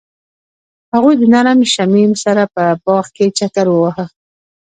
[0.93, 4.05] هغوی د نرم شمیم سره په باغ کې چکر وواهه.